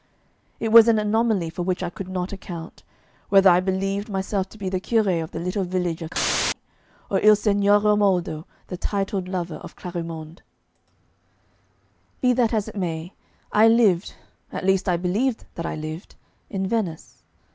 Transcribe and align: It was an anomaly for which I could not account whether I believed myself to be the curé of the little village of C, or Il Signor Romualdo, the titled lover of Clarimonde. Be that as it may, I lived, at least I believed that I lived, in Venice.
It 0.59 0.69
was 0.71 0.87
an 0.87 0.97
anomaly 0.97 1.51
for 1.51 1.61
which 1.61 1.83
I 1.83 1.91
could 1.91 2.09
not 2.09 2.33
account 2.33 2.81
whether 3.29 3.51
I 3.51 3.59
believed 3.59 4.09
myself 4.09 4.49
to 4.49 4.57
be 4.57 4.67
the 4.67 4.81
curé 4.81 5.21
of 5.23 5.29
the 5.29 5.37
little 5.37 5.63
village 5.63 6.01
of 6.01 6.09
C, 6.17 6.53
or 7.11 7.19
Il 7.19 7.35
Signor 7.35 7.81
Romualdo, 7.81 8.45
the 8.65 8.77
titled 8.77 9.27
lover 9.27 9.57
of 9.57 9.75
Clarimonde. 9.75 10.41
Be 12.19 12.33
that 12.33 12.51
as 12.51 12.67
it 12.67 12.75
may, 12.75 13.13
I 13.51 13.67
lived, 13.67 14.15
at 14.51 14.65
least 14.65 14.89
I 14.89 14.97
believed 14.97 15.45
that 15.53 15.67
I 15.67 15.75
lived, 15.75 16.15
in 16.49 16.65
Venice. 16.65 17.21